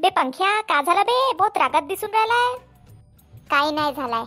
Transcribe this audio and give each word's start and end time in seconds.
बे 0.00 0.08
पंख्या 0.08 0.60
का 0.60 0.80
झाला 0.82 1.02
बे? 1.02 1.32
बहुत 1.38 1.58
रागात 1.58 1.82
दिसून 1.82 2.10
राहिलाय. 2.10 2.54
काही 3.50 3.72
नाही 3.72 3.94
झालाय. 3.94 4.24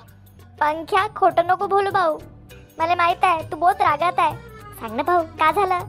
पंख्या 0.59 1.07
खोटं 1.15 1.47
नको 1.47 1.67
बोलू 1.67 1.91
भाऊ. 1.91 2.17
मला 2.77 2.95
माहीत 2.95 3.23
आहे 3.23 3.51
तू 3.51 3.57
बहुत 3.57 3.81
रागात 3.81 4.19
आहे. 4.19 4.35
सांग 4.79 4.95
ना 4.95 5.03
भाऊ 5.03 5.23
का 5.39 5.51
झालं? 5.51 5.79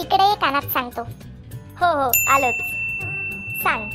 इकडे 0.00 0.28
ये 0.28 0.34
कानात 0.34 0.72
सांगतो. 0.72 1.02
हो 1.80 1.92
हो 2.00 2.10
आलोच. 2.32 2.62
सांग. 3.62 3.90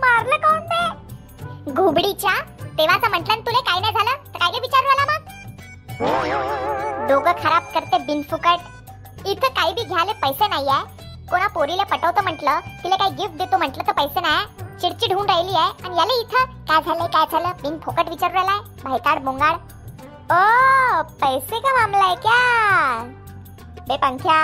मारलं 0.00 0.36
कोण 0.36 1.74
घुबडीच्या 1.74 2.32
तेव्हाचं 2.78 3.10
म्हटलं 3.10 3.40
तुला 3.46 3.60
काय 3.60 3.80
नाही 3.80 3.92
झालं. 3.92 4.10
तर 4.34 4.38
काय 4.38 4.50
काय 4.50 4.60
विचारू 4.60 4.88
आला 4.88 5.04
मग? 5.12 5.23
दोघं 6.00 7.32
खराब 7.42 7.62
करते 7.74 7.98
बिनफुकट. 8.06 8.60
इथं 9.26 9.48
काही 9.56 9.72
बी 9.74 9.82
घ्यायला 9.84 10.12
पैसे 10.22 10.46
नाही 10.48 10.68
आहे 10.68 11.26
कोणा 11.28 11.46
पोरीला 11.54 11.84
पटवतो 11.90 12.22
म्हटलं 12.22 12.60
तिला 12.82 12.96
काही 12.96 13.10
गिफ्ट 13.10 13.36
देतो 13.38 13.58
म्हटलं 13.58 13.86
तर 13.86 13.92
पैसे 13.92 14.20
नाही. 14.20 14.46
चिडचिड 14.80 15.12
होऊन 15.12 15.28
राहिली 15.28 15.56
आहे 15.56 15.84
आणि 15.84 15.98
याला 15.98 16.20
इथं 16.20 16.52
काय 16.68 16.80
झालंय 16.82 17.06
काय 17.12 17.26
झालं? 17.32 17.50
बिन 17.62 17.78
फुकट 17.84 18.08
विचारू 18.08 18.34
राहिलाय. 18.34 18.58
भाईकाड 18.84 19.22
बोंगाड. 19.24 19.54
ओ 20.32 21.02
पैसे 21.22 21.60
का 21.60 21.72
मामला 21.78 22.04
है 22.04 22.14
क्या? 22.26 22.98
बे 23.88 23.96
पंख्या 23.96 24.38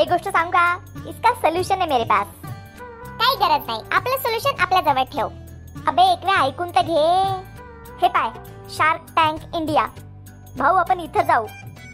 एक 0.00 0.08
गोष्ट 0.08 0.28
सांगू 0.28 0.50
का? 0.50 0.66
इसका 1.08 1.32
सोल्युशन 1.34 1.80
आहे 1.80 1.90
मेरे 1.90 2.04
पास. 2.04 2.26
काही 2.44 3.36
गरज 3.36 3.66
नाही. 3.66 3.82
आपलं 3.92 4.16
सोल्युशन 4.22 4.60
आपल्या 4.60 4.80
जवळ 4.92 5.02
ठेव. 5.12 5.28
अबे 5.88 6.10
एक 6.12 6.24
वेळ 6.24 6.40
ऐकून 6.42 6.70
तर 6.70 6.82
घे. 6.82 7.08
हे 8.02 8.08
पाय 8.08 8.30
शार्क 8.76 9.12
टँक 9.16 9.54
इंडिया 9.54 9.86
भाऊ 10.58 10.74
आपण 10.76 11.00
इथं 11.00 11.22
जाऊ. 11.22 11.46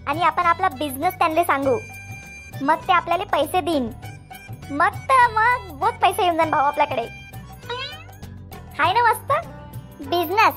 आणि 0.07 0.23
आपण 0.23 0.47
आपला 0.47 0.69
बिझनेस 0.69 1.15
त्यांना 1.15 1.45
सांगू. 1.45 1.79
मग 2.63 2.75
ते 2.75 2.93
आपल्याला 2.93 3.25
पैसे 3.25 3.61
देईन. 3.61 3.91
मग 4.71 4.89
तर 4.89 5.27
मग 5.33 5.79
बहुत 5.79 5.93
पैसे 5.93 6.23
येऊन 6.23 6.37
जाईन 6.37 6.51
भाऊ 6.51 6.65
आपल्याकडे. 6.65 7.03
हाय 8.79 8.93
ना 8.93 9.03
मस्त? 9.03 9.33
बिझनेस 10.01 10.55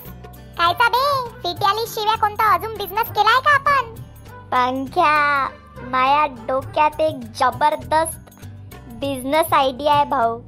कायचा 0.58 0.88
बे? 0.90 1.30
सिटी 1.30 1.66
आली 1.66 1.86
शिव्या 1.88 2.16
कोणता 2.16 2.54
अजून 2.54 2.74
बिझनेस 2.78 3.08
केलाय 3.08 3.40
का 3.40 3.54
आपण? 3.54 3.94
पंख्या 4.52 5.48
माया 5.82 6.26
डोक्यात 6.26 7.02
एक 7.02 7.16
जबरदस्त 7.16 8.46
बिझनेस 8.88 9.54
आयडिया 9.54 9.94
आहे 9.94 10.06
भाऊ. 10.06 10.40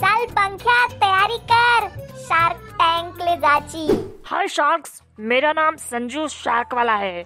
चल 0.00 0.26
पंख्या 0.26 0.86
तयारी 1.00 1.38
कर. 1.52 1.88
शार्क 2.18 2.56
टँक 2.78 3.22
ले 3.22 3.36
जाची. 3.36 4.17
हाय 4.28 4.48
शार्क्स 4.48 5.00
मेरा 5.20 5.52
नाम 5.52 5.76
संजू 5.76 6.26
शार्क 6.28 6.74
वाला 6.74 6.94
है। 6.94 7.22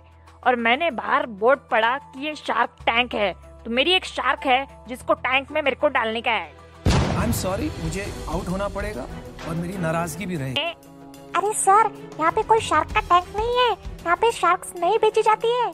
और 0.47 0.57
मैंने 0.57 0.91
बाहर 0.91 1.27
बोर्ड 1.41 1.61
पढ़ा 1.71 1.97
कि 1.99 2.27
ये 2.27 2.35
शार्क 2.35 2.77
टैंक 2.81 3.15
है। 3.15 3.33
तो 3.65 3.71
मेरी 3.71 3.93
एक 3.93 4.05
शार्क 4.05 4.47
है 4.47 4.87
जिसको 4.89 5.15
टैंक 5.15 5.51
में 5.53 5.61
मेरे 5.63 5.77
को 5.77 5.89
डालने 5.89 6.21
का 6.21 6.31
है। 6.31 6.53
आई 6.87 7.25
एम 7.25 7.33
सॉरी 7.33 7.71
मुझे 7.83 8.07
आउट 8.29 8.49
होना 8.49 8.69
पड़ेगा 8.69 9.07
और 9.49 9.55
मेरी 9.55 9.79
नाराज़गी 9.79 10.27
भी 10.27 10.37
रहे 10.37 10.71
अरे 11.37 11.53
सर 11.55 11.91
यहाँ 12.21 12.33
पे 12.33 12.43
कोई 12.43 12.61
शार्क 12.61 12.95
का 12.95 13.01
टैंक 13.01 13.37
नहीं 13.37 13.59
है। 13.59 13.71
यहाँ 13.73 14.17
पे 14.17 14.33
शार्क 14.33 14.73
नहीं 14.79 14.99
बेची 14.99 15.23
जाती 15.23 15.53
है। 15.55 15.73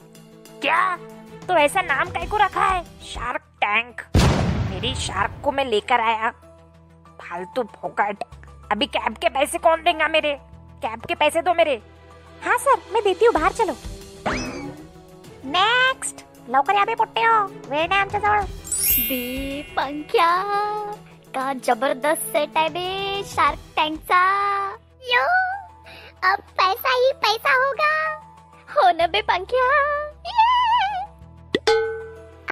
क्या? 0.62 0.96
तो 1.48 1.54
ऐसा 1.56 1.82
नाम 1.82 2.10
काय 2.10 2.26
को 2.26 2.44
रखा 2.44 2.66
है? 2.66 2.82
Shark 3.04 3.42
tank. 3.60 4.02
मेरी 4.70 4.94
शार्क 5.06 5.40
को 5.44 5.52
मैं 5.52 5.64
लेकर 5.64 6.00
आया। 6.00 6.30
फालतू 7.20 7.62
फोकट 7.80 8.24
अभी 8.72 8.86
कैब 8.88 9.16
के 9.16 9.28
पैसे 9.28 9.58
कौन 9.58 9.82
देगा 9.82 10.08
मेरे? 10.08 10.38
कैब 10.82 11.00
के 11.08 11.14
पैसे 11.14 11.42
दो 11.42 11.54
मेरे। 11.54 11.80
हाँ 12.42 12.56
सर 12.58 12.80
मैं 12.92 13.02
देती 13.04 13.24
हूँ 13.24 13.32
बाहर 13.34 13.52
चलो। 13.52 13.76
नेक्स्ट 15.54 16.24
लवकर 16.50 16.74
या 16.74 16.84
बे 16.84 16.94
पोट्टे 16.94 17.22
हो। 17.22 17.38
वेळ 17.70 17.86
नाही 17.88 18.00
आमच्या 18.00 18.20
जवळ 18.20 18.40
बे 19.08 19.62
पंख्या 19.76 20.30
का 21.34 21.52
ज़बरदस्त 21.64 22.22
सेट 22.32 22.56
आहे 22.56 22.68
बे 22.68 23.22
शार्क 23.26 23.58
टँकचा 23.76 24.22
यो 25.10 25.24
अब 26.30 26.40
पैसा 26.58 26.94
ही 26.94 27.12
पैसा 27.24 27.54
होगा। 27.64 27.92
हो 28.68 28.90
ना 28.98 29.06
बे 29.06 29.20
पंख्या? 29.28 29.66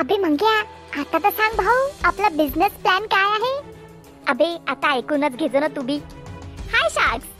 अबे 0.00 0.16
मंग्या 0.18 0.58
आता 1.00 1.18
तर 1.18 1.30
सांग 1.30 1.56
भाऊ 1.58 1.88
आपला 2.04 2.28
बिझनेस 2.36 2.72
प्लॅन 2.82 3.06
काय 3.14 3.30
आहे 3.30 3.54
अबे 4.28 4.54
आता 4.68 4.92
ऐकूनच 4.96 5.36
घेजो 5.36 5.60
ना 5.60 5.68
तू 5.76 5.82
बी 5.82 5.96
हाय 6.72 6.88
शार्क्स 6.90 7.34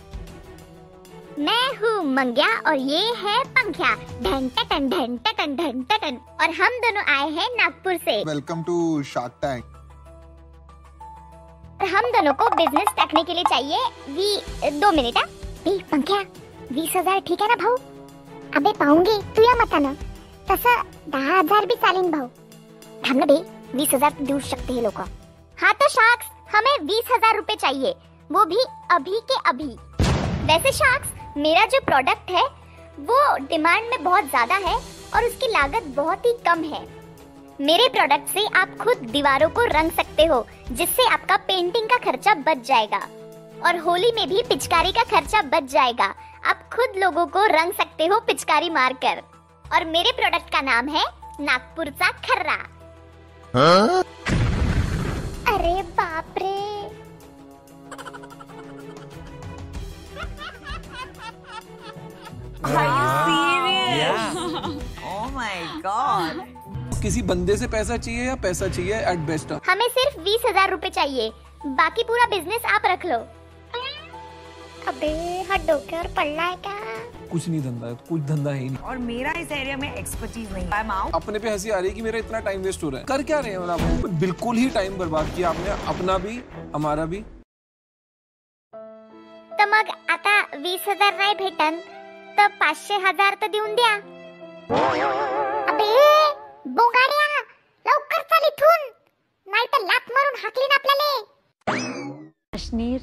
मैं 1.39 1.65
हूँ 1.79 2.03
मंग्या 2.07 2.47
और 2.67 2.75
ये 2.75 3.01
है 3.15 3.43
पंख्या। 3.47 3.89
ढन 4.23 4.49
टन 4.51 4.89
ढन 4.89 5.17
टन 5.19 5.55
ढन 5.57 5.83
टन 5.91 6.17
और 6.43 6.51
हम 6.61 6.77
दोनों 6.85 7.03
आए 7.15 7.29
हैं 7.31 7.49
नागपुर 7.57 7.97
से। 7.97 8.13
वेलकम 8.25 8.63
टू 8.63 9.03
शार्क 9.05 9.33
टैंक 9.43 9.65
और 11.83 11.89
हम 11.89 12.11
दोनों 12.13 12.33
को 12.35 12.49
बिज़नेस 12.57 12.95
रखने 13.01 13.23
के 13.23 13.35
लिए 13.35 13.45
चाहिए 13.45 13.79
वी 14.11 14.79
दो 14.81 14.91
मिनिट 14.93 15.19
हाँ? 15.19 15.27
बे 15.65 15.79
पंख्या 15.91 16.21
वीस 16.73 16.97
हज़ार 16.97 17.21
ठीक 17.27 17.43
आहे 17.43 17.49
ना 17.49 17.57
भाऊ? 17.65 17.77
अबे 18.57 18.73
पाहूँगे 18.79 19.19
तू 19.37 19.43
या 19.43 19.55
मतानं 19.63 19.95
तसं 20.49 20.83
दहा 21.09 21.39
हज़ार 21.39 21.67
भी 21.67 21.75
चालेल 21.77 22.11
भाऊ। 22.13 22.29
थांब 23.09 23.19
ना 23.19 23.27
बे 23.27 23.39
वीस 23.75 23.95
हज़ार 23.95 24.17
देऊ 24.23 24.39
शकते 24.49 24.73
हे 24.73 24.81
लोक। 24.83 25.01
हाँ 25.59 25.73
तो 25.75 25.89
शार्क्स 25.89 26.55
हमें 26.55 26.87
बीस 26.87 27.13
हज़ार 27.13 27.37
रूपए 27.37 27.57
चाहिए। 27.57 27.95
वो 28.31 28.45
भी 28.47 28.65
अभी 28.93 29.21
के 29.31 29.39
अभी। 29.51 29.69
वैसे 30.47 30.73
शार्क्स 30.73 31.15
मेरा 31.37 31.65
जो 31.65 31.79
प्रोडक्ट 31.85 32.31
है 32.31 32.43
वो 33.01 33.17
डिमांड 33.47 33.89
में 33.91 34.05
बहुत 34.05 34.25
ज़्यादा 34.27 34.55
है 34.59 34.75
और 35.15 35.25
उसकी 35.25 35.49
लागत 35.49 35.87
बहुत 35.97 36.27
ही 36.27 36.33
कम 36.47 36.63
है। 36.65 36.81
मेरे 37.59 37.89
प्रोडक्ट 37.89 38.29
से 38.29 38.45
आप 38.59 38.77
खुद 38.77 39.03
दीवारों 39.11 39.49
को 39.51 39.65
रंग 39.71 39.91
सकते 39.91 40.25
हो 40.25 40.47
जिससे 40.71 41.07
आपका 41.09 41.37
पेंटिंग 41.49 41.89
का 41.89 41.99
खर्चा 42.05 42.35
बच 42.47 42.67
जाएगा। 42.67 43.01
और 43.67 43.79
होली 43.79 44.13
में 44.13 44.29
भी 44.29 44.43
पिचकारी 44.49 44.93
का 44.93 45.03
खर्चा 45.11 45.43
बच 45.51 45.71
जाएगा। 45.73 46.13
आप 46.45 46.69
खुद 46.73 46.99
लोगों 46.99 47.27
को 47.27 47.45
रंग 47.53 47.73
सकते 47.75 48.07
हो 48.07 48.21
पिचकारी 48.27 48.71
मारकर। 48.71 49.23
और 49.65 49.85
मेरे 49.87 50.13
प्रोडक्ट 50.13 50.53
का 50.53 50.61
नाम 50.63 50.89
है 50.89 51.05
नागपुर 51.41 51.91
चा 51.93 52.11
खर्रा। 52.25 52.59
अरे 55.47 55.83
बाप 55.83 56.39
रे! 56.39 56.56
Oh 65.07 65.27
my 65.35 65.59
god. 65.83 66.35
किसी 67.03 67.23
बंदे 67.23 67.57
से 67.57 67.67
पैसा 67.69 67.97
चाहिए 67.97 68.25
या 68.27 68.35
पैसा 68.45 68.69
चाहिए 68.69 69.01
एट 69.11 69.19
बेस्ट 69.27 69.53
हमें 69.69 69.89
सिर्फ़ 69.89 70.19
बीस 70.21 70.43
हज़ार 70.47 70.71
रूपए 70.71 70.91
चाहिए। 70.91 71.31
बाकी 71.67 72.03
पूरा 72.05 72.25
बिज़नेस 72.31 72.65
आप 72.75 72.83
रख 72.87 73.05
लो। 73.07 73.19
अबे 74.89 75.11
हाथ 75.49 75.67
डोक्यावर 75.67 76.07
पडलाय 76.17 76.55
का 76.67 76.75
कुछ 77.31 77.49
नहीं 77.49 77.61
धंधा 77.63 77.87
है 77.87 77.95
कुछ 78.09 78.21
धंधा 78.23 78.51
है 78.51 78.59
ही 78.59 78.69
नहीं। 78.69 78.79
और 78.81 78.99
मेरा 79.07 79.33
इस 79.39 79.53
एरिया 79.53 79.77
में 79.77 79.95
एक्सपर्टीज 79.95 80.53
नहीं 80.53 80.69
आई 80.69 80.81
एम 80.81 80.91
आउट 80.91 81.15
अपने 81.15 81.39
पे 81.39 81.51
हँसी 81.51 81.71
आ 81.71 81.79
रही 81.79 81.89
है 81.89 81.95
कि 81.95 82.03
मेरा 82.03 82.19
इतना 82.19 82.41
टाइम 82.41 82.63
वेस्ट 82.63 82.85
हो 82.85 82.89
रहा 82.91 83.01
है। 83.01 83.07
कर 83.07 83.23
क्या 83.23 83.39
रहे 83.41 83.53
हैं 83.53 83.59
मतलब 83.59 83.81
आप? 83.81 84.11
बिल्कुल 84.21 84.57
ही 84.57 84.69
टाइम 84.77 84.99
बर्बाद 84.99 85.27
किया 85.37 85.49
आपने 85.51 85.71
अपना 85.89 86.19
भी 86.19 86.41
हमारा 86.75 87.05
भी। 87.07 87.21
तर 89.53 89.67
मग 89.69 89.91
आता 90.11 90.41
वीस 90.57 90.85
हज़ार 90.89 91.19
नाही 91.19 91.35
भेटन। 91.37 91.81
तर 92.39 92.47
पाचशे 92.61 92.95
हजार 93.07 93.35
तर 93.41 93.47
देऊन 93.53 93.75
द्या. 93.75 93.93
अबे 95.71 95.89
बोंगाड्या 96.77 97.27
लवकर 97.87 98.23
चल 98.23 98.47
इथून. 98.47 98.89
नाही 99.47 99.67
तर 99.73 99.85
लात 99.87 100.11
मारून 100.13 100.35
हाकलीन 100.43 100.73
आपल्याला. 100.75 101.09
कश्मीर 102.55 102.99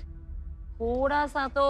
थोड़ा 0.79 1.25
सा 1.27 1.47
तो 1.55 1.67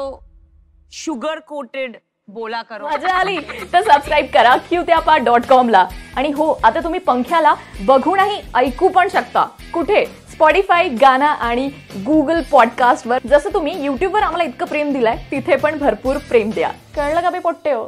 शुगर 0.94 1.40
कोटेड 1.48 1.98
बोला 2.28 2.62
करो. 2.62 2.88
मजा 2.88 3.14
आली 3.20 3.38
तर 3.74 3.82
सबस्क्राईब 3.82 4.28
करा 4.34 4.56
क्यूत्यापा 4.70 5.18
डॉट 5.26 5.46
कॉमला 5.50 5.86
आणि 6.18 6.32
हो 6.32 6.52
आता 6.64 6.80
तुम्ही 6.84 7.00
पंख्याला 7.08 7.54
बघूनही 7.88 8.42
ऐकू 8.56 8.88
पण 8.90 9.08
शकता. 9.14 9.44
कुठे? 9.74 10.06
स्पॉटीफाय 10.34 10.88
गाना 11.02 11.28
आणि 11.28 11.70
गुगल 12.06 12.42
पॉडकास्टवर 12.52 13.18
जसं 13.28 13.50
तुम्ही 13.54 13.84
युट्यूबवर 13.84 14.22
आम्हाला 14.22 14.44
इतकं 14.44 14.66
प्रेम 14.66 14.92
दिलंय 14.94 15.18
तिथे 15.32 15.56
पण 15.56 15.78
भरपूर 15.78 16.18
प्रेम 16.30 16.50
द्या. 16.50 16.70
कळलं 16.96 17.22
का 17.22 17.30
बे 17.30 17.40
पोट्टे 17.40 17.72
हो? 17.72 17.88